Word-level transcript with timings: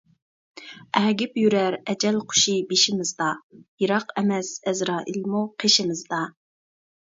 ئەگىپ 1.01 1.35
يۈرەر 1.41 1.77
ئەجەل 1.93 2.17
قۇشى 2.31 2.55
بېشىمىزدا، 2.71 3.27
يىراق 3.85 4.09
ئەمەس 4.23 4.51
ئەزرائىلمۇ 4.73 5.43
قېشىمىزدا. 5.65 6.25